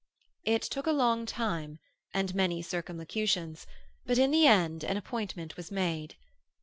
[0.45, 1.77] It took a long time,
[2.11, 3.67] and many circumlocutions,
[4.03, 6.15] but in the end an appointment was made.